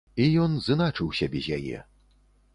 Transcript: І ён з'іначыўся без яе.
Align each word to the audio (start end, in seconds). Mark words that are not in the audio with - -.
І 0.23 0.25
ён 0.45 0.55
з'іначыўся 0.67 1.29
без 1.37 1.51
яе. 1.61 1.85